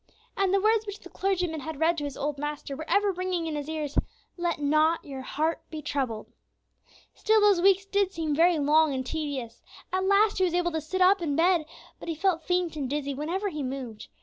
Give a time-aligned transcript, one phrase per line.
[0.35, 3.45] And the words which the clergyman had read to his old master were ever ringing
[3.45, 3.99] in his ears,
[4.35, 6.33] "Let not your heart be troubled."
[7.13, 9.61] Still, those weeks did seem very long and tedious.
[9.93, 11.65] At last, he was able to sit up in bed,
[11.99, 14.07] but he felt faint and dizzy whenever he moved.